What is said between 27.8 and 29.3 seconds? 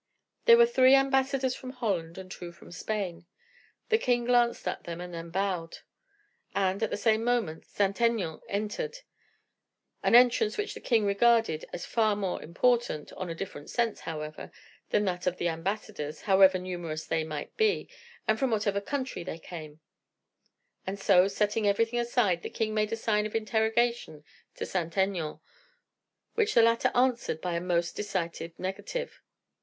decisive negative.